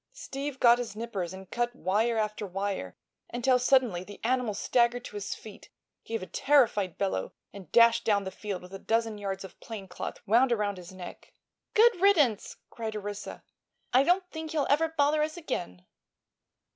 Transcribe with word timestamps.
Steve 0.13 0.59
got 0.59 0.79
his 0.79 0.95
nippers 0.95 1.31
and 1.31 1.51
cut 1.51 1.75
wire 1.75 2.17
after 2.17 2.43
wire 2.43 2.97
until 3.31 3.59
suddenly 3.59 4.03
the 4.03 4.19
animal 4.23 4.55
staggered 4.55 5.05
to 5.05 5.15
his 5.15 5.35
feet, 5.35 5.69
gave 6.05 6.23
a 6.23 6.25
terrified 6.25 6.97
bellow 6.97 7.33
and 7.53 7.71
dashed 7.71 8.03
down 8.03 8.23
the 8.23 8.31
field 8.31 8.63
with 8.63 8.73
a 8.73 8.79
dozen 8.79 9.19
yards 9.19 9.43
of 9.43 9.59
plane 9.59 9.87
cloth 9.87 10.17
wound 10.25 10.51
around 10.51 10.77
his 10.77 10.91
neck. 10.91 11.31
"Good 11.75 12.01
riddance!" 12.01 12.55
cried 12.71 12.95
Orissa. 12.95 13.43
"I 13.93 14.01
don't 14.01 14.27
think 14.31 14.53
he'll 14.53 14.65
ever 14.71 14.87
bother 14.87 15.21
us 15.21 15.37
again." 15.37 15.85